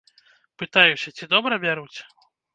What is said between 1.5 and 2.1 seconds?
бяруць?